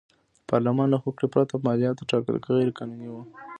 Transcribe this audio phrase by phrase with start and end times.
[0.37, 3.15] د پارلمان له هوکړې پرته مالیاتو ټاکل غیر قانوني و.